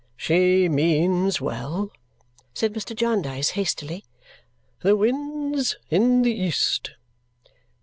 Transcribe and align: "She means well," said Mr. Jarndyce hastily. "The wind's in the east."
"She 0.17 0.67
means 0.67 1.39
well," 1.39 1.91
said 2.55 2.73
Mr. 2.73 2.95
Jarndyce 2.95 3.49
hastily. 3.51 4.03
"The 4.79 4.95
wind's 4.95 5.77
in 5.91 6.23
the 6.23 6.33
east." 6.33 6.93